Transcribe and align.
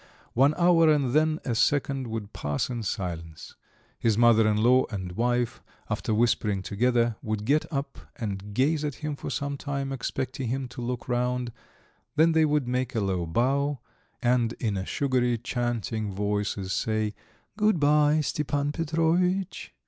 One 0.33 0.55
hour 0.57 0.91
and 0.91 1.13
then 1.13 1.39
a 1.45 1.53
second 1.53 2.07
would 2.07 2.33
pass 2.33 2.71
in 2.71 2.81
silence. 2.81 3.55
His 3.99 4.17
mother 4.17 4.47
in 4.47 4.57
law 4.57 4.85
and 4.89 5.11
wife, 5.11 5.61
after 5.91 6.11
whispering 6.11 6.63
together, 6.63 7.17
would 7.21 7.45
get 7.45 7.71
up 7.71 7.99
and 8.15 8.51
gaze 8.55 8.83
at 8.83 8.95
him 9.05 9.15
for 9.15 9.29
some 9.29 9.57
time, 9.57 9.91
expecting 9.91 10.47
him 10.47 10.67
to 10.69 10.81
look 10.81 11.07
round; 11.07 11.51
then 12.15 12.31
they 12.31 12.45
would 12.45 12.67
make 12.67 12.95
a 12.95 12.99
low 12.99 13.27
bow, 13.27 13.77
and 14.23 14.53
in 14.53 14.83
sugary, 14.85 15.37
chanting 15.37 16.11
voices, 16.11 16.73
say: 16.73 17.13
"Good 17.55 17.79
bye, 17.79 18.21
Stepan 18.21 18.71
Petrovitch!" 18.71 19.71